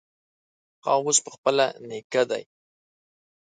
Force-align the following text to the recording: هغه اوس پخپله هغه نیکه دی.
هغه 0.83 0.91
اوس 1.05 1.17
پخپله 1.25 1.65
هغه 1.71 1.81
نیکه 1.89 2.23
دی. 2.29 2.43